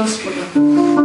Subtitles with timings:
[0.00, 0.99] Господа.